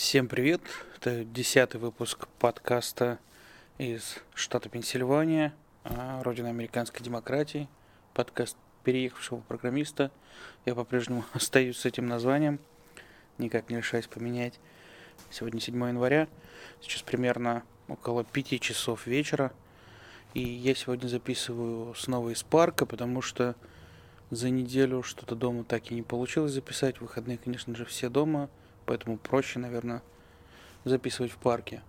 [0.00, 0.62] Всем привет!
[0.96, 3.18] Это десятый выпуск подкаста
[3.76, 7.68] из штата Пенсильвания, а, родина американской демократии,
[8.14, 10.10] подкаст переехавшего программиста.
[10.64, 12.60] Я по-прежнему остаюсь с этим названием,
[13.36, 14.58] никак не решаюсь поменять.
[15.28, 16.28] Сегодня 7 января,
[16.80, 19.52] сейчас примерно около 5 часов вечера,
[20.32, 23.54] и я сегодня записываю снова из парка, потому что
[24.30, 27.02] за неделю что-то дома так и не получилось записать.
[27.02, 28.48] выходные, конечно же, все дома–
[28.86, 30.02] поэтому проще, наверное,
[30.84, 31.82] записывать в парке.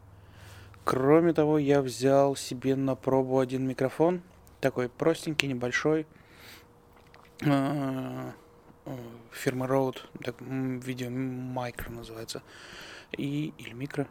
[0.83, 4.21] Кроме того, я взял себе на пробу один микрофон,
[4.59, 6.07] такой простенький, небольшой,
[7.45, 8.33] а,
[9.31, 12.41] фирмы Rode, так, видео микро называется,
[13.17, 14.07] и, или микро,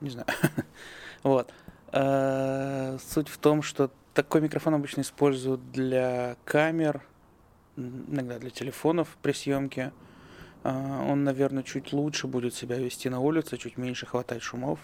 [0.00, 0.26] не знаю.
[1.22, 1.52] вот.
[1.88, 7.02] А, суть в том, что такой микрофон обычно используют для камер,
[7.76, 9.92] иногда для телефонов при съемке,
[10.62, 14.78] он, наверное, чуть лучше будет себя вести на улице, чуть меньше хватать шумов.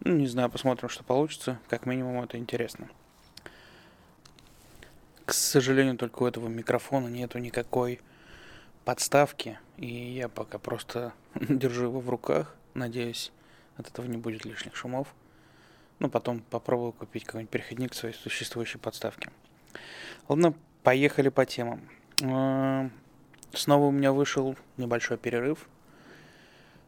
[0.00, 1.58] Ну, не знаю, посмотрим, что получится.
[1.68, 2.88] Как минимум, это интересно.
[5.24, 8.00] К сожалению, только у этого микрофона нету никакой
[8.84, 12.54] подставки, и я пока просто держу его в руках.
[12.74, 13.32] Надеюсь,
[13.76, 15.14] от этого не будет лишних шумов.
[15.98, 19.30] Ну, потом попробую купить какой-нибудь переходник к своей существующей подставке.
[20.28, 21.88] Ладно, поехали по темам.
[23.56, 25.68] Снова у меня вышел небольшой перерыв.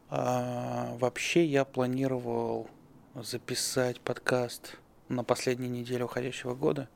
[0.09, 2.69] А, вообще я планировал
[3.15, 6.89] записать подкаст на последней неделе уходящего года,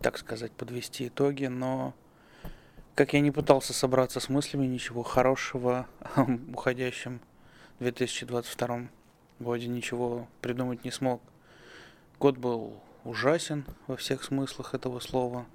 [0.00, 1.94] так сказать, подвести итоги, но
[2.96, 7.20] как я не пытался собраться с мыслями, ничего хорошего о уходящем
[7.78, 8.88] 2022
[9.38, 11.22] годе ничего придумать не смог.
[12.18, 15.46] Год был ужасен во всех смыслах этого слова.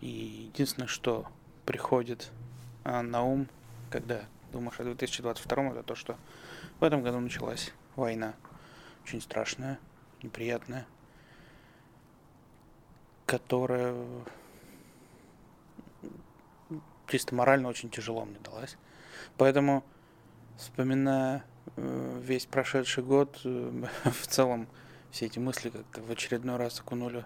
[0.00, 1.26] И единственное, что
[1.64, 2.30] приходит
[2.84, 3.48] на ум,
[3.90, 6.16] когда думаешь о 2022, это то, что
[6.80, 8.34] в этом году началась война.
[9.04, 9.78] Очень страшная,
[10.22, 10.86] неприятная,
[13.26, 13.94] которая
[17.08, 18.76] чисто морально очень тяжело мне далась.
[19.36, 19.84] Поэтому,
[20.56, 21.44] вспоминая
[21.76, 24.68] э, весь прошедший год, э, в целом
[25.10, 27.24] все эти мысли как-то в очередной раз окунули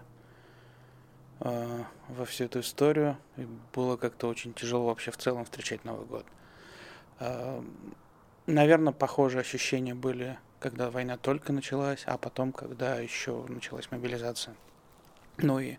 [1.43, 3.17] э, во всю эту историю.
[3.37, 6.25] И было как-то очень тяжело вообще в целом встречать Новый год.
[7.19, 7.61] Э,
[8.47, 14.55] наверное, похожие ощущения были, когда война только началась, а потом, когда еще началась мобилизация.
[15.37, 15.77] Ну и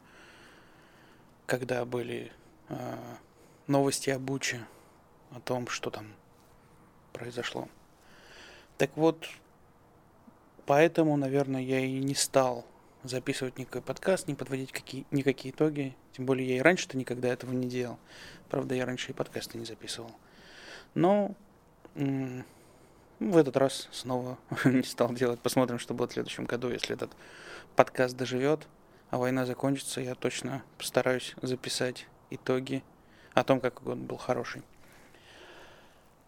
[1.46, 2.32] когда были
[2.68, 2.96] э,
[3.66, 4.66] новости о Буче,
[5.30, 6.06] о том, что там
[7.12, 7.68] произошло.
[8.76, 9.28] Так вот,
[10.66, 12.64] поэтому, наверное, я и не стал
[13.04, 15.94] записывать никакой подкаст, не подводить какие, никакие итоги.
[16.12, 17.98] Тем более я и раньше-то никогда этого не делал.
[18.50, 20.10] Правда, я раньше и подкасты не записывал.
[20.94, 21.34] Но
[21.94, 25.40] в этот раз снова не стал делать.
[25.40, 27.12] Посмотрим, что будет в следующем году, если этот
[27.76, 28.66] подкаст доживет,
[29.10, 30.00] а война закончится.
[30.00, 32.82] Я точно постараюсь записать итоги
[33.34, 34.62] о том, как год был хороший.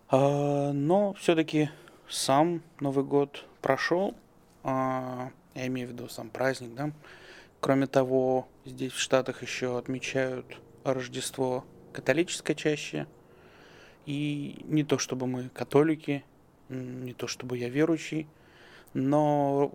[0.09, 1.71] А, но все-таки
[2.09, 4.15] сам Новый год прошел.
[5.57, 6.93] Я имею в виду сам праздник, да.
[7.61, 13.07] Кроме того, здесь в Штатах еще отмечают Рождество католическое чаще.
[14.05, 16.25] И не то чтобы мы католики,
[16.69, 18.29] не то чтобы я верующий,
[18.93, 19.73] но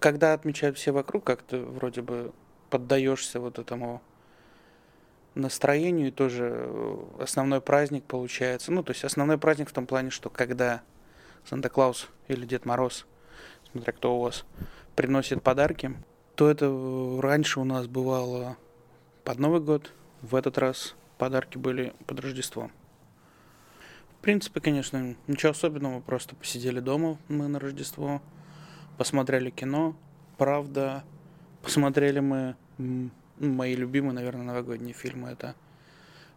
[0.00, 2.32] когда отмечают все вокруг, как-то вроде бы
[2.68, 4.02] поддаешься вот этому
[5.34, 8.72] настроению, и тоже э, основной праздник получается.
[8.72, 10.82] Ну, то есть основной праздник в том плане, что когда
[11.44, 13.06] Санта-Клаус или Дед Мороз
[13.72, 14.44] смотря кто у вас,
[14.94, 15.94] приносит подарки,
[16.34, 18.56] то это раньше у нас бывало
[19.24, 22.70] под Новый год, в этот раз подарки были под Рождество.
[24.18, 28.22] В принципе, конечно, ничего особенного, просто посидели дома мы на Рождество,
[28.96, 29.96] посмотрели кино.
[30.38, 31.02] Правда,
[31.62, 32.54] посмотрели мы
[33.38, 35.30] мои любимые, наверное, новогодние фильмы.
[35.30, 35.54] Это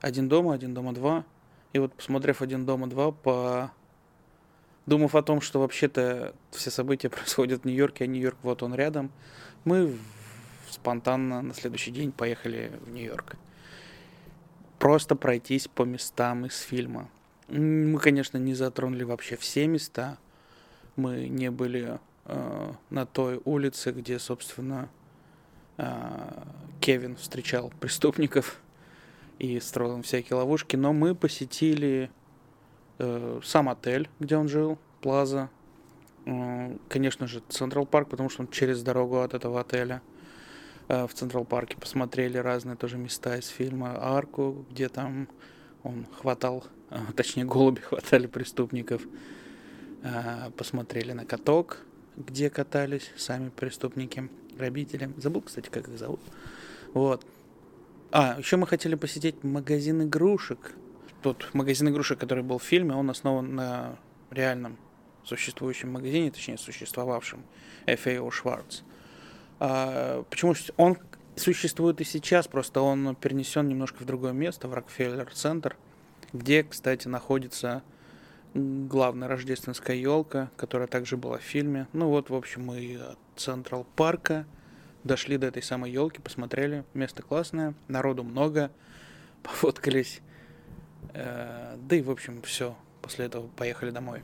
[0.01, 1.25] «Один дома», «Один дома два».
[1.74, 3.72] И вот посмотрев «Один дома два» по
[4.85, 9.12] думав о том, что вообще-то все события происходят в Нью-Йорке, а Нью-Йорк вот он рядом,
[9.63, 9.98] мы
[10.69, 13.36] спонтанно на следующий день поехали в Нью-Йорк.
[14.80, 17.10] Просто пройтись по местам из фильма.
[17.48, 20.18] Мы, конечно, не затронули вообще все места.
[20.95, 24.89] Мы не были э, на той улице, где, собственно,
[25.77, 26.44] э,
[26.81, 28.60] Кевин встречал преступников
[29.39, 32.12] и строил всякие ловушки, но мы посетили
[33.44, 35.50] сам отель, где он жил, Plaza.
[36.25, 40.01] Э, конечно же, Central Park, потому что он через дорогу от этого отеля.
[40.88, 45.27] Э, в Central Park'е посмотрели разные тоже места из фильма Арку, где там
[45.83, 49.01] он хватал, э, точнее голуби хватали преступников.
[50.03, 51.80] а, посмотрели на каток,
[52.15, 55.12] где катались сами преступники, грабители.
[55.18, 56.19] Забыл, кстати, как их зовут.
[56.94, 57.25] Вот.
[58.12, 60.74] А, еще мы хотели посетить магазин игрушек.
[61.25, 63.98] Тот магазин игрушек, который был в фильме, он основан на
[64.30, 64.77] реальном
[65.24, 67.44] существующем магазине, точнее, существовавшем
[67.88, 68.83] FAO Schwartz.
[69.60, 71.00] А, почему он
[71.36, 75.75] существует и сейчас, просто он перенесен немножко в другое место, в Рокфеллер-центр,
[76.31, 77.81] где, кстати, находится
[78.54, 81.88] главная рождественская елка, которая также была в фильме.
[81.92, 84.45] Ну вот, в общем, мы от Централ Парка
[85.04, 86.86] дошли до этой самой елки, посмотрели.
[86.94, 88.69] Место классное, народу много,
[89.42, 90.22] пофоткались.
[91.13, 92.75] Э, да и, в общем, все.
[93.01, 94.24] После этого поехали домой.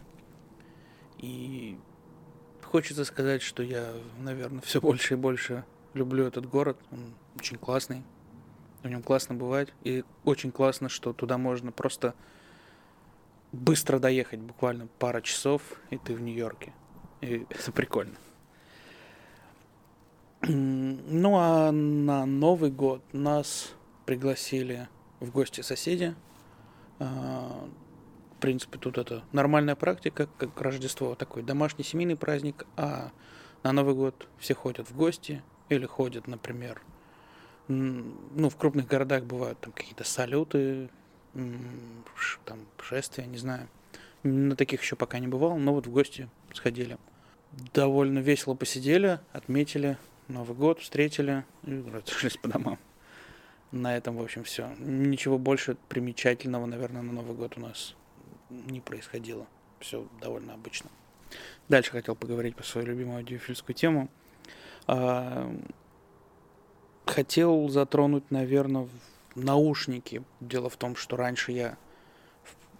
[1.17, 1.77] И
[2.63, 5.63] хочется сказать, что я, наверное, все больше и больше
[5.93, 6.77] люблю этот город.
[6.91, 8.03] Он очень классный.
[8.83, 9.69] В нем классно бывать.
[9.83, 12.15] И очень классно, что туда можно просто
[13.51, 16.73] быстро доехать, буквально пара часов, и ты в Нью-Йорке.
[17.21, 18.15] И это прикольно.
[20.43, 23.73] Ну а на Новый год нас
[24.05, 24.87] пригласили
[25.19, 26.15] в гости соседи.
[27.01, 27.67] А,
[28.37, 33.11] в принципе, тут это нормальная практика, как Рождество, такой домашний семейный праздник, а
[33.63, 36.79] на Новый год все ходят в гости или ходят, например,
[37.67, 40.89] ну, в крупных городах бывают там какие-то салюты,
[42.45, 43.67] там шествия, не знаю.
[44.21, 46.99] На таких еще пока не бывал, но вот в гости сходили.
[47.73, 52.77] Довольно весело посидели, отметили Новый год, встретили и разошлись по домам.
[53.71, 54.69] На этом, в общем, все.
[54.79, 57.95] Ничего больше примечательного, наверное, на Новый год у нас
[58.49, 59.47] не происходило.
[59.79, 60.89] Все довольно обычно.
[61.69, 64.09] Дальше хотел поговорить по свою любимую аудиофильскую тему.
[64.87, 65.49] А,
[67.05, 68.89] хотел затронуть, наверное,
[69.35, 70.23] наушники.
[70.41, 71.77] Дело в том, что раньше я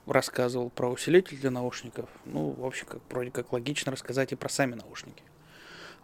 [0.05, 2.09] рассказывал про усилитель для наушников.
[2.25, 5.23] Ну, в общем, как, вроде как логично рассказать и про сами наушники.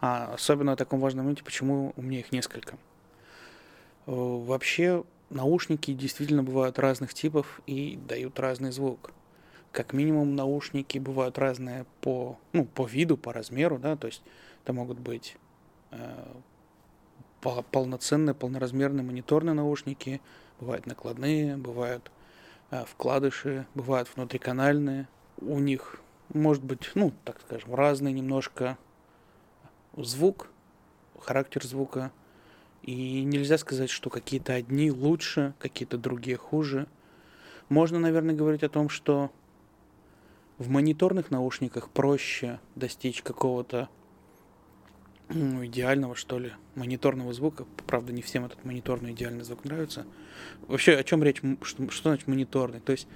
[0.00, 2.78] А особенно о таком важном моменте, почему у меня их несколько.
[4.08, 9.12] Э, вообще, наушники действительно бывают разных типов и дают разный звук.
[9.70, 14.22] Как минимум, наушники бывают разные по, ну, по виду, по размеру, да, то есть
[14.64, 15.36] это могут быть
[15.90, 16.26] э,
[17.70, 20.22] полноценные, полноразмерные мониторные наушники,
[20.58, 22.10] бывают накладные, бывают
[22.70, 25.06] э, вкладыши, бывают внутриканальные.
[25.42, 26.00] У них
[26.32, 28.78] может быть, ну, так скажем, разный немножко
[29.98, 30.48] звук,
[31.20, 32.10] характер звука.
[32.88, 36.86] И нельзя сказать, что какие-то одни лучше, какие-то другие хуже.
[37.68, 39.30] Можно, наверное, говорить о том, что
[40.56, 43.90] в мониторных наушниках проще достичь какого-то
[45.28, 47.66] ну, идеального, что ли, мониторного звука.
[47.86, 50.06] Правда, не всем этот мониторный идеальный звук нравится.
[50.66, 51.42] Вообще, о чем речь?
[51.60, 52.80] Что, что значит мониторный?
[52.80, 53.06] То есть,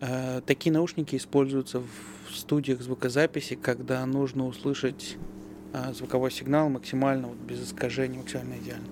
[0.00, 5.16] э, такие наушники используются в студиях звукозаписи, когда нужно услышать
[5.92, 8.88] звуковой сигнал максимально, вот, без искажений, максимально идеально.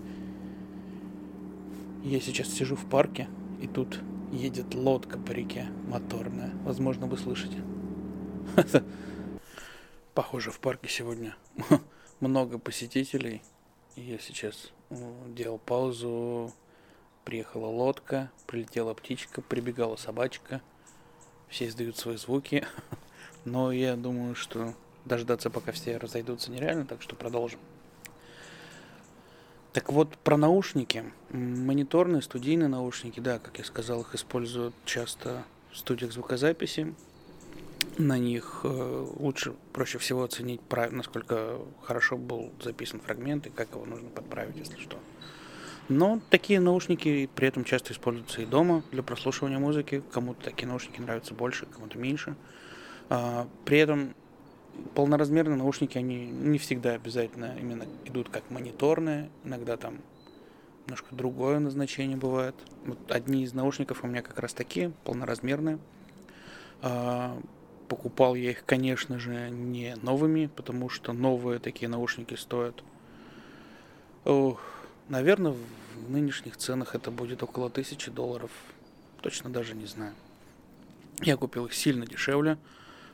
[2.04, 3.28] Я сейчас сижу в парке,
[3.60, 4.00] и тут
[4.32, 6.52] едет лодка по реке моторная.
[6.64, 7.62] Возможно, вы слышите.
[10.14, 11.36] Похоже, в парке сегодня
[12.20, 13.42] много посетителей.
[13.96, 14.72] Я сейчас
[15.28, 16.52] делал паузу,
[17.25, 20.62] приехала лодка, прилетела птичка, прибегала собачка.
[21.48, 22.66] Все издают свои звуки.
[23.44, 24.75] Но я думаю, что
[25.08, 27.59] дождаться, пока все разойдутся, нереально, так что продолжим.
[29.73, 31.04] Так вот, про наушники.
[31.30, 36.94] Мониторные, студийные наушники, да, как я сказал, их используют часто в студиях звукозаписи
[37.99, 43.85] на них э, лучше, проще всего оценить, насколько хорошо был записан фрагмент и как его
[43.85, 44.99] нужно подправить, если что.
[45.88, 50.02] Но такие наушники при этом часто используются и дома для прослушивания музыки.
[50.12, 52.37] Кому-то такие наушники нравятся больше, кому-то меньше.
[53.09, 54.14] А, при этом
[54.94, 59.30] полноразмерные наушники, они не всегда обязательно именно идут как мониторные.
[59.44, 59.99] Иногда там
[60.87, 62.54] немножко другое назначение бывает.
[62.85, 65.78] Вот одни из наушников у меня как раз такие, полноразмерные.
[66.82, 67.38] А,
[67.88, 72.85] Покупал я их, конечно же, не новыми, потому что новые такие наушники стоят,
[74.26, 74.61] ох,
[75.08, 75.54] наверное,
[75.97, 78.50] в нынешних ценах это будет около тысячи долларов.
[79.23, 80.14] Точно даже не знаю.
[81.23, 82.58] Я купил их сильно дешевле,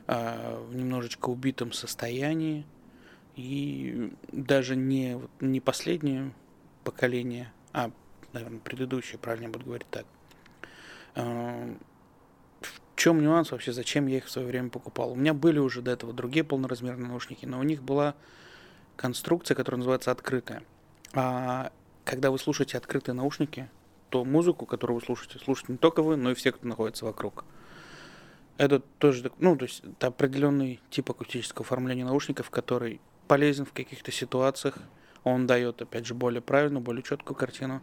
[0.07, 2.65] в немножечко убитом состоянии.
[3.35, 6.31] И даже не, не последнее
[6.83, 7.91] поколение, а,
[8.31, 10.05] наверное, предыдущее, правильно буду говорить так
[11.15, 11.75] а,
[12.61, 15.11] в чем нюанс вообще, зачем я их в свое время покупал?
[15.11, 18.15] У меня были уже до этого другие полноразмерные наушники, но у них была
[18.95, 20.63] конструкция, которая называется открытая.
[21.13, 21.71] А
[22.03, 23.69] когда вы слушаете открытые наушники,
[24.09, 27.43] то музыку, которую вы слушаете, слушаете не только вы, но и все, кто находится вокруг.
[28.57, 34.11] Это тоже, ну, то есть это определенный тип акустического оформления наушников, который полезен в каких-то
[34.11, 34.77] ситуациях.
[35.23, 37.81] Он дает, опять же, более правильную, более четкую картину.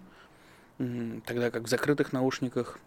[0.78, 2.78] Тогда как в закрытых наушниках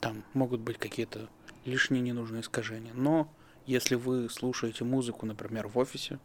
[0.00, 1.28] там могут быть какие-то
[1.64, 2.92] лишние ненужные искажения.
[2.94, 3.28] Но
[3.66, 6.18] если вы слушаете музыку, например, в офисе,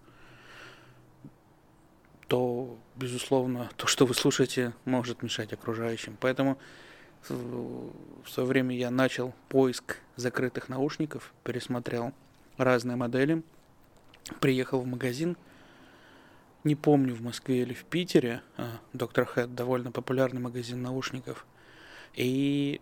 [2.27, 6.15] то, безусловно, то, что вы слушаете, может мешать окружающим.
[6.19, 6.57] Поэтому
[7.29, 12.13] в свое время я начал поиск закрытых наушников, пересмотрел
[12.57, 13.43] разные модели,
[14.39, 15.37] приехал в магазин,
[16.63, 18.41] не помню, в Москве или в Питере,
[18.93, 21.45] Доктор Хэт, довольно популярный магазин наушников,
[22.13, 22.81] и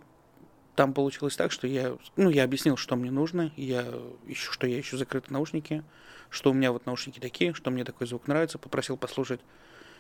[0.76, 3.82] там получилось так, что я, ну, я объяснил, что мне нужно, я
[4.28, 5.84] ищу, что я ищу закрытые наушники,
[6.30, 9.42] что у меня вот наушники такие, что мне такой звук нравится, попросил послушать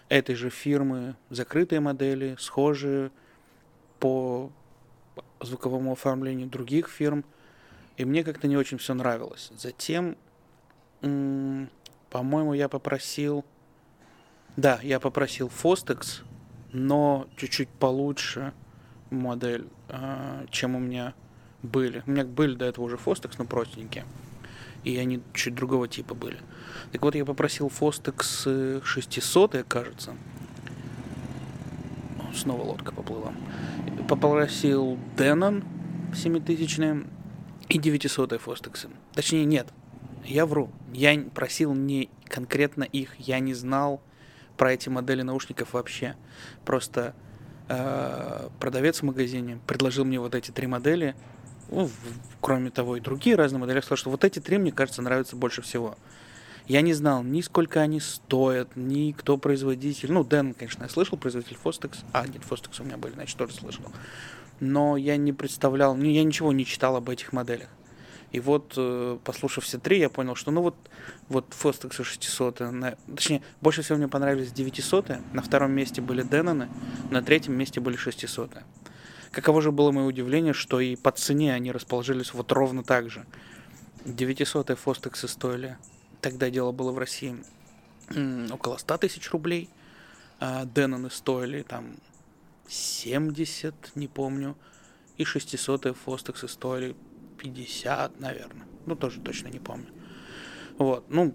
[0.07, 3.11] этой же фирмы закрытые модели, схожие
[3.99, 4.51] по
[5.41, 7.23] звуковому оформлению других фирм,
[7.97, 9.51] и мне как-то не очень все нравилось.
[9.57, 10.17] Затем,
[11.01, 13.45] по-моему, я попросил,
[14.57, 16.23] да, я попросил Fostex,
[16.71, 18.53] но чуть-чуть получше
[19.09, 21.13] модель, а, чем у меня
[21.63, 22.03] были.
[22.05, 24.05] У меня были до этого уже Fostex, но простенькие.
[24.83, 26.39] И они чуть другого типа были.
[26.91, 30.15] Так вот, я попросил Fostex 600, кажется.
[32.39, 33.33] Снова лодка поплыла.
[34.07, 35.63] Попросил Denon
[36.15, 37.05] 7000
[37.69, 38.89] и 900 Fostex.
[39.13, 39.67] Точнее, нет.
[40.25, 40.69] Я вру.
[40.93, 43.15] Я просил не конкретно их.
[43.19, 44.01] Я не знал
[44.57, 46.15] про эти модели наушников вообще.
[46.65, 47.13] Просто
[47.71, 51.15] Э, продавец в магазине предложил мне вот эти три модели,
[51.69, 51.87] ну,
[52.41, 55.35] кроме того и другие разные модели, я сказал, что вот эти три, мне кажется, нравятся
[55.35, 55.95] больше всего.
[56.69, 60.11] Я не знал ни сколько они стоят, ни кто производитель.
[60.11, 61.97] Ну, Дэн, конечно, я слышал, производитель Fostex.
[62.13, 63.85] А, нет, Fostex у меня были, значит, тоже слышал.
[64.59, 67.69] Но я не представлял, я ничего не читал об этих моделях.
[68.31, 70.75] И вот, э, послушав все три, я понял, что ну вот,
[71.27, 76.69] вот Fostex 600, на, точнее, больше всего мне понравились 900, на втором месте были Деноны,
[77.09, 78.51] на третьем месте были 600.
[79.31, 83.25] Каково же было мое удивление, что и по цене они расположились вот ровно так же.
[84.05, 85.75] 900 Fostex стоили,
[86.21, 87.35] тогда дело было в России,
[88.51, 89.69] около 100 тысяч рублей,
[90.39, 91.97] а Деноны стоили там
[92.67, 94.55] 70, не помню,
[95.17, 96.95] и 600 Fostex стоили
[97.37, 98.65] 50, наверное.
[98.85, 99.87] Ну, тоже точно не помню.
[100.77, 101.33] Вот, ну,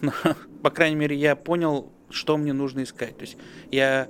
[0.62, 3.16] по крайней мере, я понял, что мне нужно искать.
[3.16, 3.36] То есть
[3.70, 4.08] я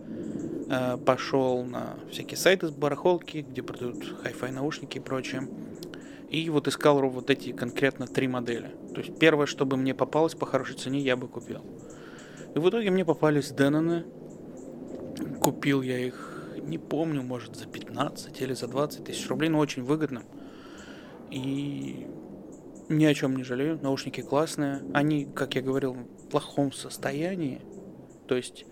[0.69, 5.49] э, пошел на всякие сайты с барахолки, где продают Hi-Fi наушники и прочее.
[6.33, 8.71] И вот искал вот эти конкретно три модели.
[8.95, 11.63] То есть первое, чтобы мне попалось по хорошей цене, я бы купил.
[12.55, 14.07] И в итоге мне попались Деноны.
[15.43, 19.83] Купил я их, не помню, может за 15 или за 20 тысяч рублей, но очень
[19.83, 20.23] выгодно.
[21.31, 22.07] И
[22.89, 23.79] ни о чем не жалею.
[23.83, 24.81] Наушники классные.
[24.95, 27.61] Они, как я говорил, в плохом состоянии.
[28.27, 28.65] То есть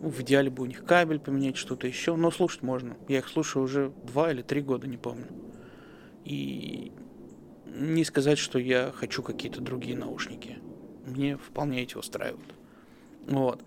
[0.00, 2.16] в идеале бы у них кабель поменять, что-то еще.
[2.16, 2.96] Но слушать можно.
[3.06, 5.28] Я их слушаю уже два или три года, не помню.
[6.24, 6.92] И
[7.66, 10.58] не сказать, что я хочу какие-то другие наушники.
[11.06, 12.54] Мне вполне эти устраивают.
[13.26, 13.62] Вот.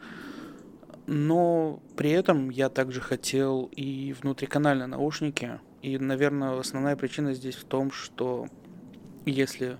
[1.07, 7.65] Но при этом я также хотел и внутриканальные наушники, и, наверное, основная причина здесь в
[7.65, 8.47] том, что
[9.25, 9.77] если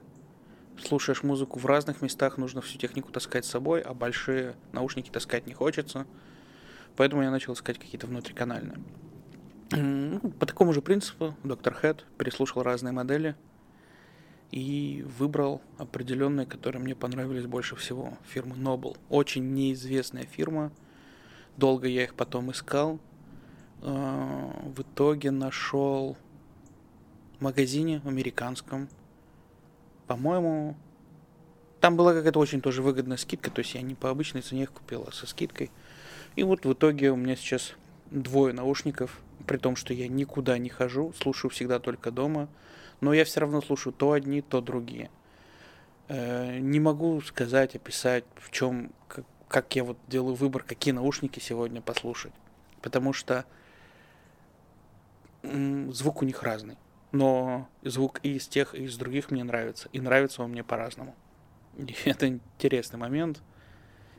[0.77, 5.47] слушаешь музыку в разных местах, нужно всю технику таскать с собой, а большие наушники таскать
[5.47, 6.05] не хочется.
[6.95, 8.77] Поэтому я начал искать какие-то внутриканальные.
[9.71, 13.35] Ну, по такому же принципу доктор Хэт переслушал разные модели
[14.51, 18.17] и выбрал определенные, которые мне понравились больше всего.
[18.27, 18.97] Фирма Noble.
[19.09, 20.71] Очень неизвестная фирма.
[21.57, 22.99] Долго я их потом искал,
[23.81, 26.17] Э, в итоге нашел
[27.37, 28.89] в магазине американском.
[30.07, 30.75] По-моему,
[31.81, 34.71] там была какая-то очень тоже выгодная скидка, то есть я не по обычной цене их
[34.71, 35.71] купил, а со скидкой.
[36.35, 37.73] И вот в итоге у меня сейчас
[38.11, 42.47] двое наушников, при том, что я никуда не хожу, слушаю всегда только дома,
[43.01, 45.09] но я все равно слушаю то одни, то другие.
[46.07, 51.39] Э, не могу сказать, описать, в чем, как, как я вот делаю выбор, какие наушники
[51.39, 52.33] сегодня послушать.
[52.81, 53.45] Потому что
[55.43, 56.77] звук у них разный.
[57.11, 59.89] Но звук и из тех, и из других мне нравится.
[59.93, 61.15] И нравится он мне по-разному.
[62.05, 63.41] Это интересный момент.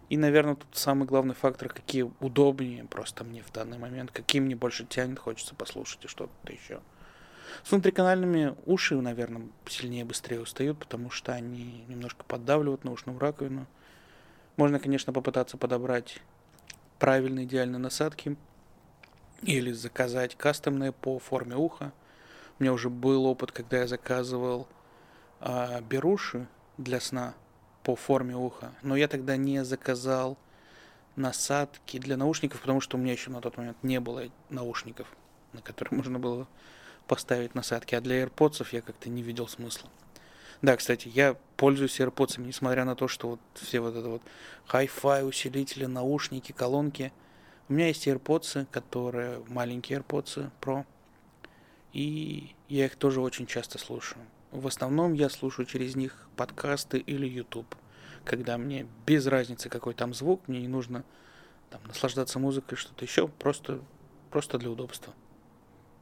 [0.09, 4.55] И, наверное, тут самый главный фактор, какие удобнее просто мне в данный момент, какие мне
[4.55, 6.81] больше тянет, хочется послушать и что-то еще.
[7.65, 13.67] С внутриканальными уши, наверное, сильнее быстрее устают, потому что они немножко поддавливают на ушную раковину.
[14.57, 16.21] Можно, конечно, попытаться подобрать
[16.99, 18.37] правильные идеальные насадки,
[19.43, 21.93] или заказать кастомные по форме уха.
[22.59, 24.67] У меня уже был опыт, когда я заказывал
[25.41, 26.47] э, беруши
[26.79, 27.35] для сна
[27.87, 30.37] по форме уха, но я тогда не заказал
[31.15, 35.07] насадки для наушников, потому что у меня еще на тот момент не было наушников,
[35.53, 36.49] на которые можно было
[37.07, 39.89] поставить насадки, а для AirPods я как-то не видел смысла.
[40.63, 44.23] Да, кстати, я пользуюсь AirPods, несмотря на то, что вот все вот это вот
[44.73, 47.13] Hi-Fi, усилители, наушники, колонки.
[47.69, 50.85] У меня есть AirPods, которые маленькие AirPods Pro,
[51.93, 54.27] и я их тоже очень часто слушаю.
[54.51, 57.75] В основном я слушаю через них подкасты или YouTube,
[58.25, 61.05] когда мне без разницы, какой там звук, мне не нужно
[61.71, 63.81] там, наслаждаться музыкой, что-то еще, просто,
[64.31, 65.13] просто для удобства.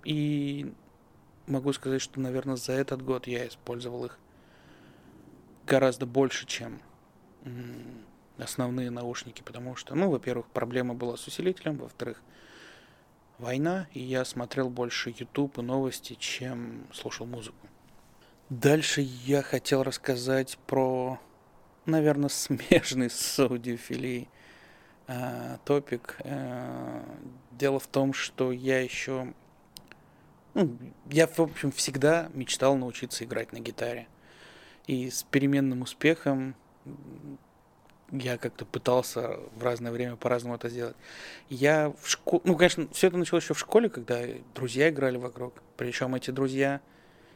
[0.05, 0.73] И
[1.47, 4.19] могу сказать, что, наверное, за этот год я использовал их
[5.67, 6.81] гораздо больше, чем
[8.39, 12.23] основные наушники, потому что, ну, во-первых, проблема была с усилителем, во-вторых,
[13.39, 17.69] война, и я смотрел больше YouTube и новости, чем слушал музыку.
[18.51, 21.19] Дальше я хотел рассказать про,
[21.87, 24.29] наверное, смежный с аудиофилией
[25.07, 26.17] э, топик.
[26.25, 27.03] Э,
[27.53, 29.33] дело в том, что я еще...
[30.53, 30.77] Ну,
[31.11, 34.09] я, в общем, всегда мечтал научиться играть на гитаре.
[34.87, 36.55] И с переменным успехом
[38.13, 40.97] я как-то пытался в разное время по-разному это сделать.
[41.49, 42.43] Я в школе...
[42.45, 44.21] Ну, конечно, все это началось еще в школе, когда
[44.55, 45.63] друзья играли вокруг.
[45.79, 46.83] Причем эти друзья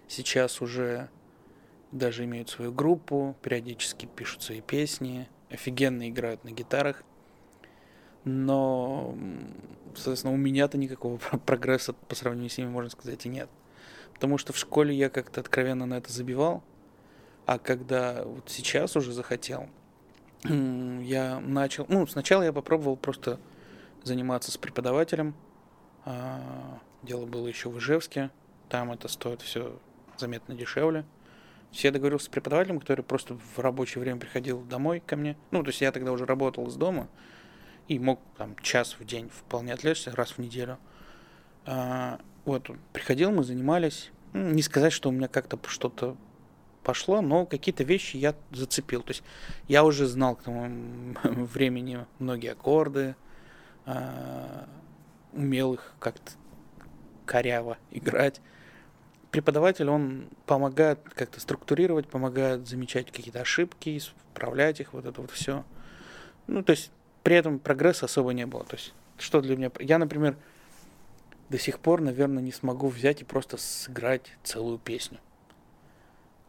[0.08, 1.08] сейчас уже
[1.92, 7.02] даже имеют свою группу, периодически пишут свои песни, офигенно играют на гитарах.
[8.24, 9.16] Но,
[9.94, 13.48] соответственно, у меня-то никакого прогресса по сравнению с ними, можно сказать, и нет.
[14.14, 16.64] Потому что в школе я как-то откровенно на это забивал,
[17.46, 19.68] а когда вот сейчас уже захотел,
[20.44, 21.86] я начал...
[21.88, 23.40] Ну, сначала я попробовал просто
[24.02, 25.34] заниматься с преподавателем.
[26.04, 28.30] А, дело было еще в Ижевске.
[28.68, 29.78] Там это стоит все
[30.18, 31.04] заметно дешевле.
[31.72, 35.36] Я договорился с преподавателем, который просто в рабочее время приходил домой ко мне.
[35.50, 37.08] Ну, то есть я тогда уже работал из дома
[37.88, 40.78] и мог там час в день вполне отвлечься, раз в неделю.
[41.66, 44.10] А, вот, приходил, мы занимались.
[44.32, 46.16] Ну, не сказать, что у меня как-то что-то
[46.82, 49.02] пошло, но какие-то вещи я зацепил.
[49.02, 49.22] То есть
[49.68, 53.14] я уже знал к тому времени многие аккорды,
[53.84, 54.66] а,
[55.32, 56.32] умел их как-то
[57.26, 58.40] коряво играть.
[59.30, 65.64] Преподаватель, он помогает как-то структурировать, помогает замечать какие-то ошибки, исправлять их, вот это вот все.
[66.46, 66.90] Ну, то есть
[67.22, 68.64] при этом прогресса особо не было.
[68.64, 69.70] То есть что для меня...
[69.80, 70.36] Я, например,
[71.50, 75.18] до сих пор, наверное, не смогу взять и просто сыграть целую песню.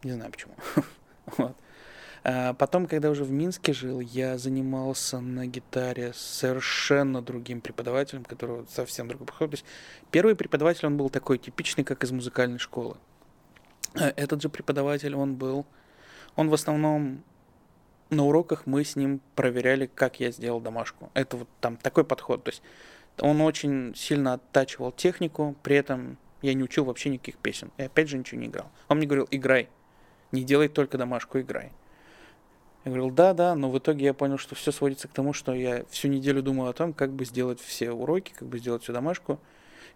[0.03, 0.55] Не знаю почему.
[1.37, 1.55] вот.
[2.23, 8.23] А потом, когда уже в Минске жил, я занимался на гитаре с совершенно другим преподавателем,
[8.25, 9.51] которого совсем другой подход.
[9.51, 9.65] То есть
[10.12, 12.97] первый преподаватель, он был такой типичный, как из музыкальной школы.
[13.95, 15.65] А этот же преподаватель, он был...
[16.36, 17.23] Он в основном
[18.10, 21.12] на уроках мы с ним проверяли, как я сделал домашку.
[21.13, 22.43] Это вот там такой подход.
[22.43, 22.62] То есть
[23.19, 27.71] он очень сильно оттачивал технику, при этом я не учил вообще никаких песен.
[27.77, 28.71] И опять же ничего не играл.
[28.88, 29.69] Он мне говорил, играй.
[30.32, 31.71] Не делай только домашку, играй.
[32.85, 35.53] Я говорил, да, да, но в итоге я понял, что все сводится к тому, что
[35.53, 38.93] я всю неделю думал о том, как бы сделать все уроки, как бы сделать всю
[38.93, 39.39] домашку.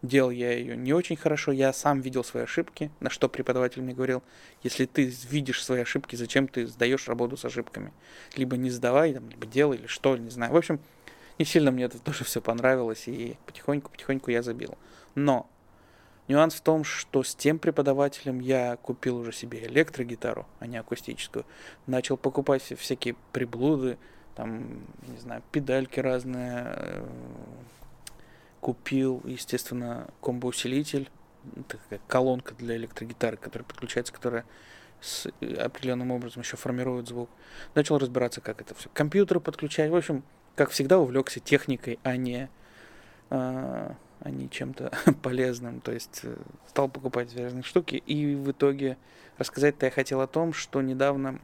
[0.01, 3.93] Делал я ее не очень хорошо, я сам видел свои ошибки, на что преподаватель мне
[3.93, 4.21] говорил,
[4.61, 7.93] если ты видишь свои ошибки, зачем ты сдаешь работу с ошибками?
[8.35, 10.51] Либо не сдавай, там, либо делай, или что, не знаю.
[10.51, 10.81] В общем,
[11.39, 14.77] не сильно мне это тоже все понравилось, и потихоньку-потихоньку я забил.
[15.15, 15.49] Но
[16.27, 21.45] Нюанс в том, что с тем преподавателем я купил уже себе электрогитару, а не акустическую.
[21.85, 23.97] Начал покупать всякие приблуды,
[24.35, 26.73] там, не знаю, педальки разные.
[26.75, 27.05] Э,
[28.61, 31.09] купил, естественно, комбоусилитель,
[31.67, 34.45] такая колонка для электрогитары, которая подключается, которая
[35.01, 35.27] с
[35.59, 37.29] определенным образом еще формирует звук.
[37.75, 38.89] Начал разбираться, как это все.
[38.93, 39.91] Компьютеры подключать.
[39.91, 40.23] В общем,
[40.55, 42.49] как всегда, увлекся техникой, а не
[43.29, 45.81] а, а не чем-то полезным.
[45.81, 46.35] То есть э,
[46.67, 47.95] стал покупать разные штуки.
[47.95, 48.97] И в итоге
[49.37, 51.39] рассказать-то я хотел о том, что недавно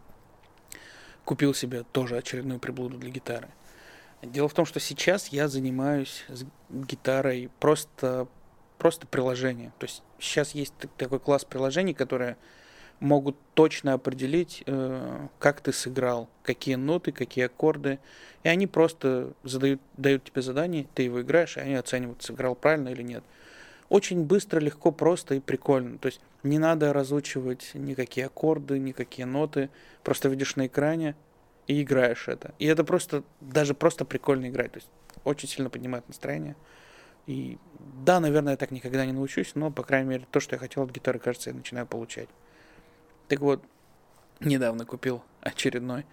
[1.25, 3.49] купил себе тоже очередную приблуду для гитары.
[4.21, 8.27] Дело в том, что сейчас я занимаюсь с гитарой просто,
[8.77, 9.71] просто приложение.
[9.77, 12.37] То есть сейчас есть такой класс приложений, которые
[12.99, 17.99] могут точно определить, э, как ты сыграл, какие ноты, какие аккорды.
[18.43, 22.89] И они просто задают, дают тебе задание, ты его играешь, и они оценивают, сыграл правильно
[22.89, 23.23] или нет.
[23.89, 25.97] Очень быстро, легко, просто и прикольно.
[25.97, 29.69] То есть не надо разучивать никакие аккорды, никакие ноты.
[30.03, 31.15] Просто видишь на экране
[31.67, 32.53] и играешь это.
[32.59, 34.73] И это просто, даже просто прикольно играть.
[34.73, 34.89] То есть
[35.23, 36.55] очень сильно поднимает настроение.
[37.25, 37.57] И
[38.05, 40.83] да, наверное, я так никогда не научусь, но, по крайней мере, то, что я хотел
[40.83, 42.29] от гитары, кажется, я начинаю получать.
[43.29, 43.63] Так вот,
[44.39, 46.05] недавно купил очередной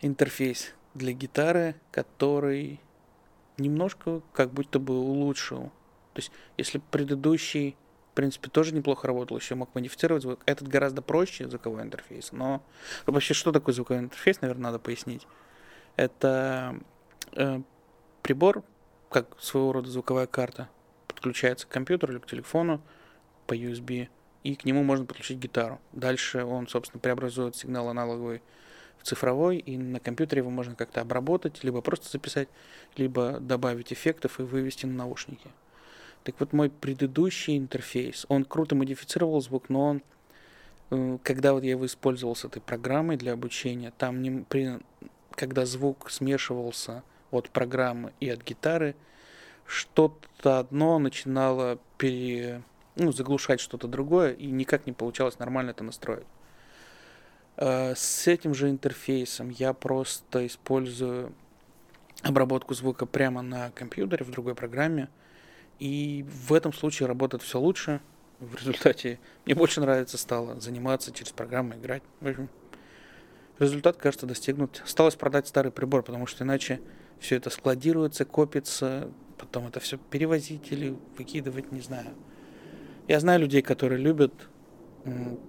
[0.00, 2.80] интерфейс для гитары, который
[3.58, 5.70] немножко как будто бы улучшил.
[6.14, 7.76] То есть, если предыдущий,
[8.12, 12.32] в принципе, тоже неплохо работал, еще мог модифицировать звук, этот гораздо проще звуковой интерфейс.
[12.32, 12.62] Но
[13.04, 15.26] вообще, что такое звуковой интерфейс, наверное, надо пояснить.
[15.96, 16.80] Это
[17.32, 17.60] э,
[18.22, 18.64] прибор,
[19.10, 20.70] как своего рода звуковая карта,
[21.08, 22.80] подключается к компьютеру или к телефону
[23.46, 24.08] по USB,
[24.46, 25.80] и к нему можно подключить гитару.
[25.92, 28.42] Дальше он, собственно, преобразует сигнал аналоговый
[28.96, 32.48] в цифровой, и на компьютере его можно как-то обработать, либо просто записать,
[32.96, 35.50] либо добавить эффектов и вывести на наушники.
[36.22, 40.02] Так вот, мой предыдущий интерфейс, он круто модифицировал звук, но он,
[40.90, 44.78] э, когда вот я его использовал с этой программой для обучения, там не, при,
[45.32, 48.94] когда звук смешивался от программы и от гитары,
[49.66, 52.62] что-то одно начинало пере,
[52.96, 56.26] ну, заглушать что-то другое, и никак не получалось нормально это настроить.
[57.56, 61.32] Э, с этим же интерфейсом я просто использую
[62.22, 65.08] обработку звука прямо на компьютере в другой программе.
[65.78, 68.00] И в этом случае работает все лучше.
[68.40, 72.02] В результате мне больше нравится стало заниматься через программу, играть.
[72.20, 72.48] В общем,
[73.58, 74.82] результат, кажется, достигнут.
[74.84, 76.80] Осталось продать старый прибор, потому что иначе
[77.18, 82.08] все это складируется, копится, потом это все перевозить или выкидывать, не знаю.
[83.08, 84.32] Я знаю людей, которые любят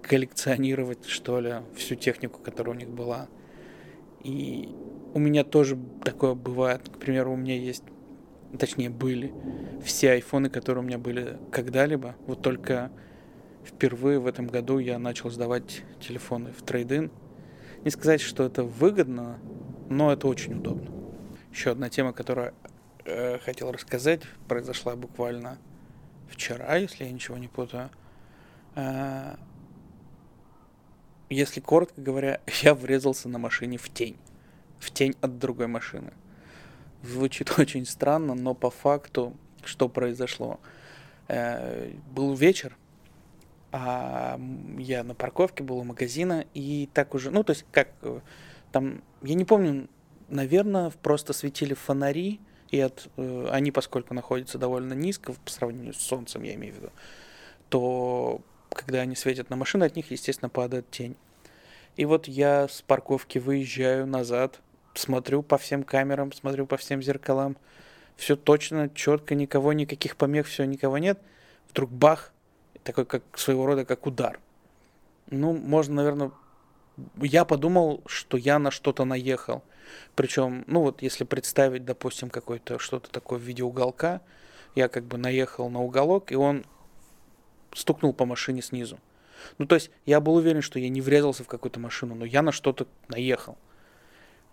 [0.02, 3.28] коллекционировать, что ли, всю технику, которая у них была.
[4.22, 4.68] И
[5.14, 6.88] у меня тоже такое бывает.
[6.88, 7.82] К примеру, у меня есть,
[8.56, 9.32] точнее, были
[9.84, 12.14] все айфоны, которые у меня были когда-либо.
[12.26, 12.92] Вот только
[13.64, 17.10] впервые в этом году я начал сдавать телефоны в трейдин.
[17.84, 19.38] Не сказать, что это выгодно,
[19.88, 20.90] но это очень удобно.
[21.50, 22.54] Еще одна тема, которую
[23.04, 25.58] э, хотел рассказать, произошла буквально
[26.28, 27.90] вчера, если я ничего не путаю.
[28.74, 29.36] Э,
[31.30, 34.16] если коротко говоря, я врезался на машине в тень.
[34.78, 36.12] В тень от другой машины.
[37.02, 40.60] Звучит очень странно, но по факту, что произошло?
[41.28, 42.76] Э, был вечер,
[43.70, 44.40] а
[44.78, 48.20] я на парковке был у магазина, и так уже, ну, то есть, как э,
[48.72, 49.88] там, я не помню,
[50.28, 55.98] наверное, просто светили фонари, и от, э, они, поскольку находятся довольно низко по сравнению с
[55.98, 56.90] солнцем, я имею в виду,
[57.68, 61.16] то когда они светят на машины, от них, естественно, падает тень.
[61.96, 64.60] И вот я с парковки выезжаю назад,
[64.94, 67.56] смотрю по всем камерам, смотрю по всем зеркалам.
[68.16, 71.18] Все точно, четко, никого, никаких помех, все, никого нет.
[71.70, 72.32] Вдруг бах,
[72.82, 74.40] такой как своего рода как удар.
[75.30, 76.30] Ну, можно, наверное,
[77.16, 79.62] я подумал, что я на что-то наехал.
[80.14, 84.20] Причем, ну вот, если представить, допустим, какое-то что-то такое в виде уголка,
[84.74, 86.64] я как бы наехал на уголок, и он
[87.74, 88.98] стукнул по машине снизу.
[89.58, 92.42] Ну, то есть, я был уверен, что я не врезался в какую-то машину, но я
[92.42, 93.56] на что-то наехал.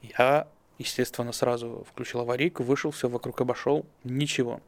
[0.02, 4.62] Я, естественно, сразу включил аварийку, вышел, все вокруг обошел, ничего.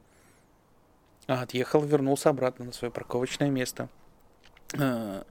[1.28, 3.90] А отъехал, вернулся обратно на свое парковочное место.
[4.80, 5.26] А,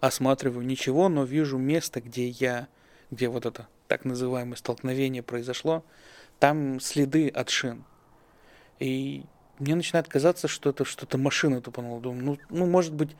[0.00, 2.68] осматриваю ничего, но вижу место, где я,
[3.10, 5.84] где вот это так называемое столкновение произошло,
[6.38, 7.84] там следы от шин.
[8.78, 9.24] И
[9.58, 12.00] мне начинает казаться, что это что-то машина тупанула.
[12.00, 13.16] Думаю, ну, ну, может быть,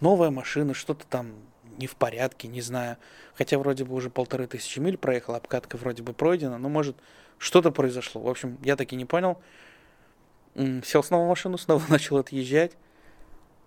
[0.00, 1.32] новая машина, что-то там
[1.78, 2.96] не в порядке, не знаю.
[3.34, 6.96] Хотя вроде бы уже полторы тысячи миль проехал, обкатка вроде бы пройдена, но может
[7.38, 8.20] что-то произошло.
[8.20, 9.38] В общем, я таки не понял.
[10.84, 12.72] Сел снова в машину, снова начал отъезжать.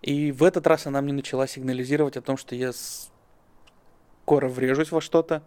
[0.01, 2.71] И в этот раз она мне начала сигнализировать о том, что я
[4.23, 5.43] скоро врежусь во что-то.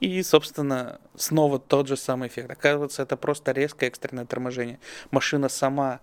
[0.00, 2.50] И, собственно, снова тот же самый эффект.
[2.50, 4.78] Оказывается, это просто резкое экстренное торможение.
[5.10, 6.00] Машина сама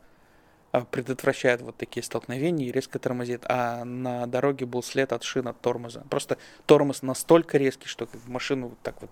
[0.71, 3.45] а, предотвращает вот такие столкновения и резко тормозит.
[3.47, 6.03] А на дороге был след от шин от тормоза.
[6.09, 9.09] Просто тормоз настолько резкий, что машину вот так вот,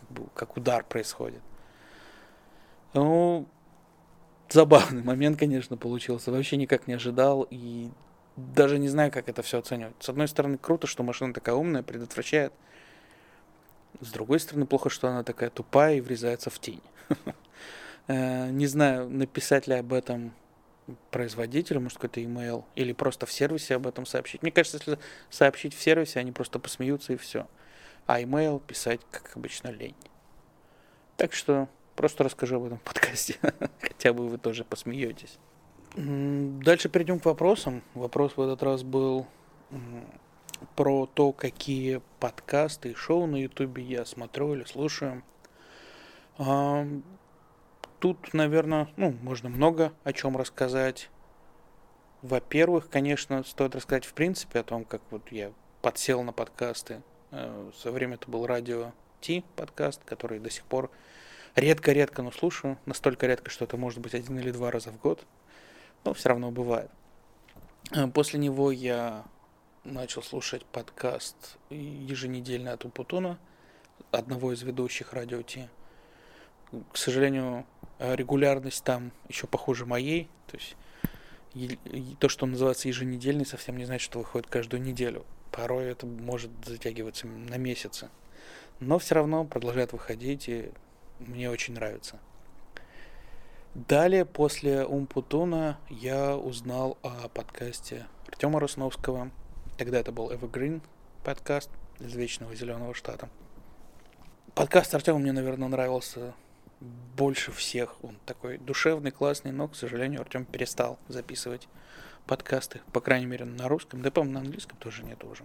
[0.00, 1.42] как, бы, как удар происходит.
[2.94, 3.46] Ну,
[4.48, 6.32] забавный момент, конечно, получился.
[6.32, 7.90] Вообще никак не ожидал и
[8.36, 9.94] даже не знаю, как это все оценивать.
[10.00, 12.54] С одной стороны, круто, что машина такая умная, предотвращает.
[14.00, 16.82] С другой стороны, плохо, что она такая тупая и врезается в тень.
[18.08, 20.32] Э, не знаю, написать ли об этом
[21.12, 24.42] производителю, может, какой-то email, или просто в сервисе об этом сообщить.
[24.42, 24.98] Мне кажется, если
[25.30, 27.46] сообщить в сервисе, они просто посмеются и все.
[28.06, 29.94] А email писать, как обычно, лень.
[31.16, 33.36] Так что просто расскажу об этом в подкасте.
[33.80, 35.38] Хотя бы вы тоже посмеетесь.
[35.94, 37.82] Дальше перейдем к вопросам.
[37.94, 39.26] Вопрос в этот раз был
[40.76, 45.22] про то, какие подкасты и шоу на ютубе я смотрю или слушаю.
[47.98, 51.10] тут, наверное, ну, можно много о чем рассказать.
[52.22, 57.02] Во-первых, конечно, стоит рассказать в принципе о том, как вот я подсел на подкасты.
[57.32, 60.90] Э, в свое время это был радио Ти подкаст, который до сих пор
[61.56, 62.78] редко-редко, но слушаю.
[62.86, 65.26] Настолько редко, что это может быть один или два раза в год.
[66.04, 66.90] Но все равно бывает.
[67.90, 69.24] Э, после него я
[69.84, 73.38] начал слушать подкаст еженедельно от Упутуна,
[74.10, 75.68] одного из ведущих радио Ти.
[76.92, 77.66] К сожалению,
[77.98, 80.28] регулярность там еще похуже моей.
[80.46, 80.76] То есть
[82.18, 85.26] то, что называется еженедельный, совсем не значит, что выходит каждую неделю.
[85.50, 88.08] Порой это может затягиваться на месяцы.
[88.80, 90.70] Но все равно продолжает выходить, и
[91.18, 92.18] мне очень нравится.
[93.74, 99.30] Далее, после Умпутуна, я узнал о подкасте Артема Росновского.
[99.82, 100.80] Тогда это был Evergreen
[101.24, 101.68] подкаст
[101.98, 103.28] из Вечного Зеленого Штата.
[104.54, 106.34] Подкаст Артема мне, наверное, нравился
[107.16, 107.96] больше всех.
[108.04, 111.66] Он такой душевный, классный, но, к сожалению, Артем перестал записывать
[112.28, 115.42] подкасты, по крайней мере, на русском, да, по-моему, на английском тоже нет уже.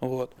[0.00, 0.36] Вот.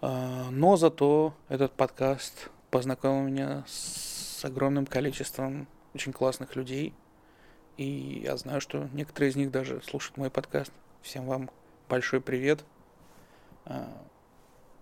[0.00, 6.94] А, но зато этот подкаст познакомил меня с огромным количеством очень классных людей.
[7.78, 10.70] И я знаю, что некоторые из них даже слушают мой подкаст.
[11.02, 11.50] Всем вам
[11.88, 12.64] большой привет.
[13.64, 13.88] А,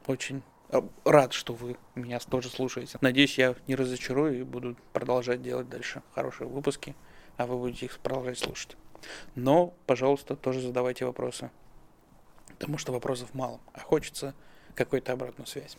[0.06, 2.98] очень Э, рад, что вы меня тоже слушаете.
[3.00, 6.94] Надеюсь, я не разочарую и буду продолжать делать дальше хорошие выпуски,
[7.36, 8.76] а вы будете их продолжать слушать.
[9.34, 11.50] Но, пожалуйста, тоже задавайте вопросы.
[12.58, 14.34] Потому что вопросов мало, а хочется
[14.74, 15.76] какой-то обратную связь.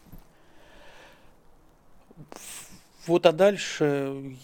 [3.06, 4.36] Вот а дальше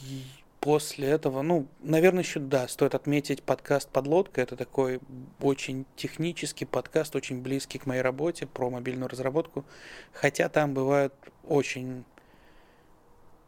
[0.63, 4.39] после этого, ну, наверное, еще, да, стоит отметить подкаст «Подлодка».
[4.39, 5.01] Это такой
[5.41, 9.65] очень технический подкаст, очень близкий к моей работе про мобильную разработку.
[10.13, 12.05] Хотя там бывают очень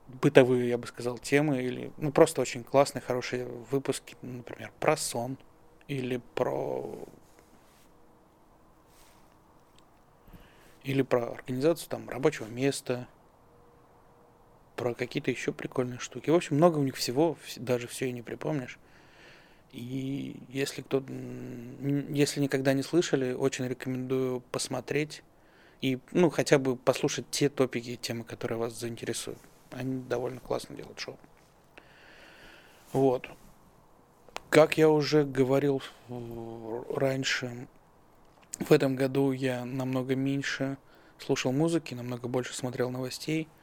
[0.08, 5.38] бытовые, я бы сказал, темы или, ну, просто очень классные, хорошие выпуски, например, про сон
[5.88, 7.00] или про
[10.84, 13.08] или про организацию там рабочего места,
[14.76, 16.30] про какие-то еще прикольные штуки.
[16.30, 18.78] В общем, много у них всего, даже все и не припомнишь.
[19.72, 21.04] И если кто
[22.10, 25.24] если никогда не слышали, очень рекомендую посмотреть
[25.82, 29.40] и, ну, хотя бы послушать те топики и темы, которые вас заинтересуют.
[29.72, 31.18] Они довольно классно делают шоу.
[32.94, 33.28] Вот.
[34.50, 35.82] Как я уже говорил
[36.90, 37.68] раньше,
[38.60, 40.78] в этом году я намного меньше
[41.20, 43.50] слушал музыки, намного больше смотрел новостей–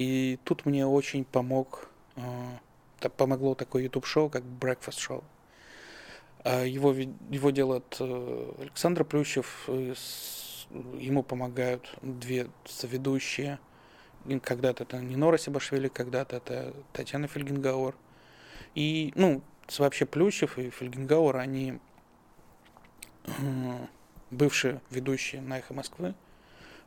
[0.00, 5.22] и тут мне очень помог, э, помогло такое YouTube-шоу, как Breakfast Show.
[6.42, 13.58] А его, его делает э, Александр Плющев, ему помогают две соведущие.
[14.42, 17.94] Когда-то это Нинора Себашвили, когда-то это Татьяна Фельгенгауэр.
[18.74, 19.42] И, ну,
[19.76, 21.78] вообще Плющев и Фельгенгауэр, они
[23.26, 23.86] э,
[24.30, 26.14] бывшие ведущие на «Эхо Москвы»,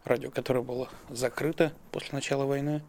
[0.03, 2.81] радио, которое было закрыто после начала войны.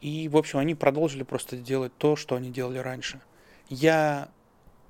[0.00, 3.20] И, в общем, они продолжили просто делать то, что они делали раньше.
[3.68, 4.30] Я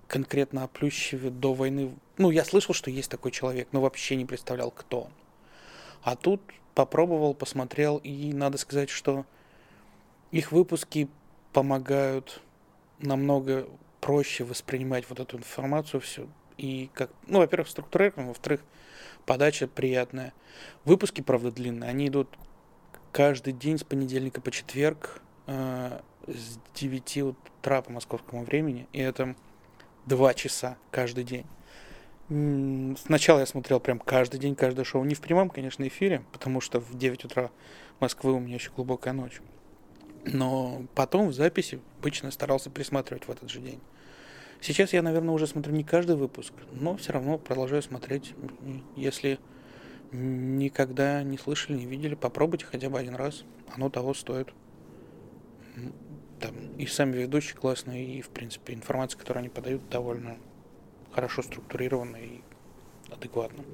[0.06, 1.94] конкретно о Плющеве до войны...
[2.16, 5.12] Ну, я слышал, что есть такой человек, но вообще не представлял, кто он.
[6.02, 6.40] А тут
[6.74, 9.26] попробовал, посмотрел, и надо сказать, что
[10.30, 11.08] их выпуски
[11.52, 12.40] помогают
[12.98, 13.68] намного
[14.00, 16.28] проще воспринимать вот эту информацию всю.
[16.56, 18.60] И как, ну, во-первых, структурировано, во-вторых,
[19.26, 20.32] подача приятная.
[20.84, 22.28] Выпуски, правда, длинные, они идут
[23.12, 29.34] каждый день с понедельника по четверг э, с 9 утра по московскому времени, и это
[30.06, 31.46] 2 часа каждый день.
[32.96, 35.02] Сначала я смотрел прям каждый день, каждое шоу.
[35.02, 37.50] Не в прямом, конечно, эфире, потому что в 9 утра
[37.98, 39.40] Москвы у меня еще глубокая ночь.
[40.24, 43.80] Но потом в записи обычно старался присматривать в этот же день.
[44.60, 48.34] Сейчас я, наверное, уже смотрю не каждый выпуск, но все равно продолжаю смотреть,
[48.94, 49.38] если
[50.12, 53.44] никогда не слышали, не видели, попробуйте хотя бы один раз.
[53.74, 54.52] Оно того стоит.
[56.40, 60.36] Там и сами ведущие классные, и, в принципе, информация, которую они подают, довольно
[61.12, 62.40] хорошо структурирована и
[63.10, 63.64] адекватно.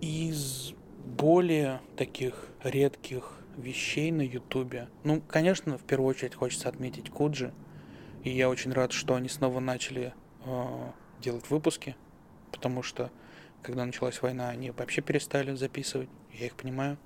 [0.00, 0.72] Из
[1.04, 7.52] более таких редких вещей на Ютубе, ну, конечно, в первую очередь хочется отметить Куджи,
[8.24, 11.96] и я очень рад, что они снова начали э, делать выпуски,
[12.50, 13.10] потому что
[13.62, 16.98] когда началась война, они вообще перестали записывать, я их понимаю.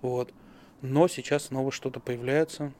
[0.00, 0.32] Вот.
[0.80, 2.72] Но сейчас снова что-то появляется.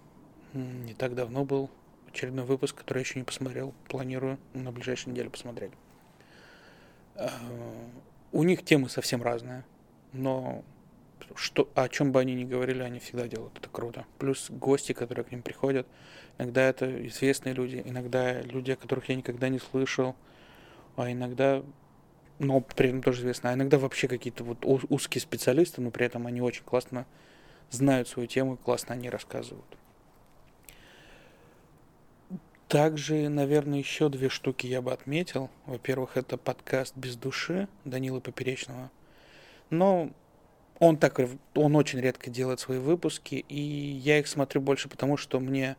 [0.53, 1.71] Не так давно был
[2.09, 3.75] очередной выпуск, который я еще не посмотрел.
[3.89, 5.73] Планирую на ближайшей неделе посмотреть.
[7.15, 7.31] А,
[8.33, 9.65] у них темы совсем разные,
[10.13, 10.65] но
[11.35, 14.05] что, о чем бы они ни говорили, они всегда делают это круто.
[14.19, 15.87] Плюс гости, которые к ним приходят,
[16.39, 20.17] иногда это известные люди, иногда люди, о которых я никогда не слышал,
[20.97, 21.63] а иногда,
[22.39, 26.27] но при этом тоже известно, а иногда вообще какие-то вот узкие специалисты, но при этом
[26.27, 27.07] они очень классно
[27.71, 29.67] знают свою тему, классно они рассказывают.
[32.69, 35.51] Также, наверное, еще две штуки я бы отметил.
[35.67, 38.91] Во-первых, это подкаст «Без души» Данилы Поперечного.
[39.69, 40.11] Но
[40.79, 41.21] он так,
[41.55, 45.77] он очень редко делает свои выпуски, и я их смотрю больше потому, что мне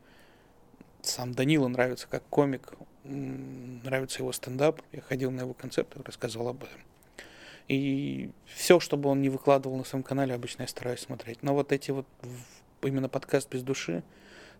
[1.01, 4.81] сам Данила нравится как комик, нравится его стендап.
[4.91, 6.79] Я ходил на его концерты, рассказывал об этом.
[7.67, 11.43] И все, чтобы он не выкладывал на своем канале, обычно я стараюсь смотреть.
[11.43, 12.05] Но вот эти вот
[12.81, 14.03] именно подкаст без души,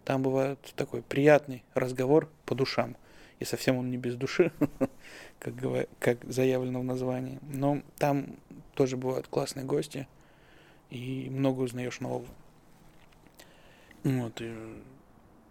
[0.05, 2.95] там бывает такой приятный разговор по душам.
[3.39, 4.51] И совсем он не без души,
[5.39, 5.55] как,
[5.99, 7.39] как заявлено в названии.
[7.41, 8.37] Но там
[8.73, 10.07] тоже бывают классные гости,
[10.89, 12.27] и много узнаешь нового.
[14.03, 14.53] Вот, и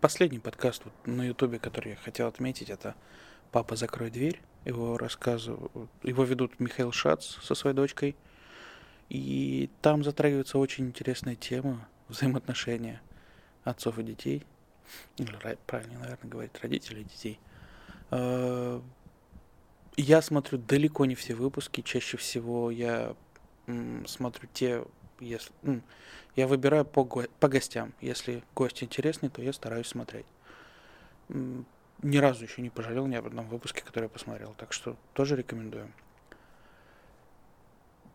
[0.02, 2.96] последний подкаст вот на Ютубе, который я хотел отметить, это
[3.52, 4.42] «Папа, закрой дверь».
[4.64, 8.16] Его рассказывают, его ведут Михаил Шац со своей дочкой.
[9.08, 13.00] И там затрагивается очень интересная тема взаимоотношения
[13.62, 14.44] отцов и детей.
[15.18, 17.40] Или правильно, наверное, говорить, родителей и детей.
[18.10, 18.82] А,
[19.96, 21.80] я смотрю далеко не все выпуски.
[21.80, 23.14] Чаще всего я
[24.06, 24.84] смотрю те,
[25.22, 25.52] если,
[26.36, 27.92] я выбираю по, по гостям.
[28.00, 30.26] Если гость интересный, то я стараюсь смотреть
[32.02, 34.54] ни разу еще не пожалел ни об одном выпуске, который я посмотрел.
[34.58, 35.90] Так что тоже рекомендую.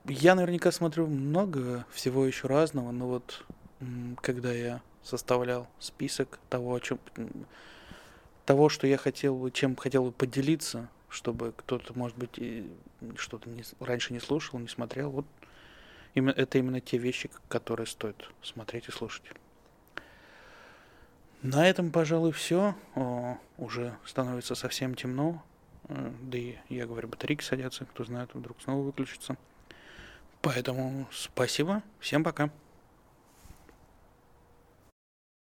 [0.05, 3.45] Я наверняка смотрю много всего еще разного, но вот
[4.21, 6.99] когда я составлял список того, о чем
[8.45, 12.39] того, что я хотел бы, чем хотел бы поделиться, чтобы кто-то, может быть,
[13.17, 15.09] что-то не, раньше не слушал, не смотрел.
[15.09, 15.25] Вот
[16.17, 19.25] именно, это именно те вещи, которые стоит смотреть и слушать.
[21.41, 22.75] На этом, пожалуй, все.
[23.57, 25.43] Уже становится совсем темно.
[25.87, 27.85] Э, да и, я говорю, батарейки садятся.
[27.85, 29.37] Кто знает, вдруг снова выключится.
[30.41, 31.83] Поэтому спасибо.
[31.99, 32.49] Всем пока.